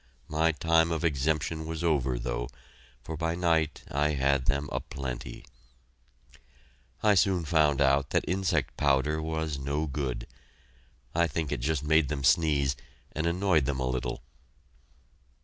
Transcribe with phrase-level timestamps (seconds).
[0.29, 2.49] My time of exemption was over, though,
[3.03, 5.45] for by night I had them a plenty.
[7.03, 10.25] I soon found out that insect powder was no good.
[11.13, 12.75] I think it just made them sneeze,
[13.11, 14.23] and annoyed them a little.